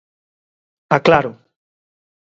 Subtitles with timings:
[0.97, 1.33] Aclaro.